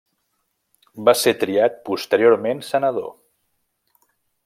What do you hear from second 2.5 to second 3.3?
senador.